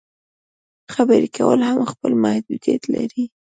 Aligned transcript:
خبرې 0.93 1.27
کول 1.37 1.59
هم 1.69 1.79
خپل 1.91 2.11
محدودیت 2.23 2.83
لري. 2.93 3.23